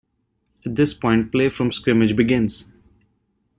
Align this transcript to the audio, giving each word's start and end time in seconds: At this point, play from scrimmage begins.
At 0.65 0.73
this 0.73 0.95
point, 0.95 1.31
play 1.31 1.49
from 1.49 1.71
scrimmage 1.71 2.15
begins. 2.15 2.67